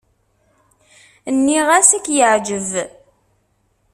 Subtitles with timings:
[1.35, 2.67] Nniɣ-as ad k-yeɛǧeb.